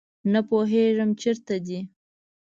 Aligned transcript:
نه 0.31 0.39
پوهیږم 0.47 1.09
چیرته 1.21 1.55
دي 1.65 1.79